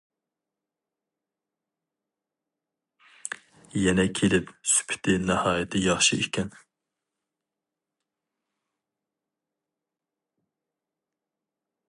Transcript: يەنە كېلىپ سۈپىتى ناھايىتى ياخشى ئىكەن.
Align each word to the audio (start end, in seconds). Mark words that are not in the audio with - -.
يەنە 3.81 4.05
كېلىپ 4.19 4.49
سۈپىتى 4.71 5.17
ناھايىتى 5.27 5.83
ياخشى 5.83 6.19
ئىكەن. 6.23 6.51